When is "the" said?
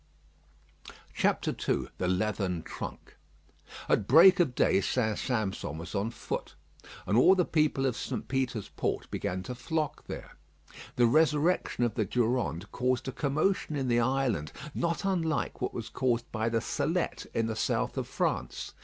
1.99-2.07, 7.35-7.45, 10.95-11.05, 11.93-12.05, 13.89-13.99, 16.49-16.61, 17.45-17.55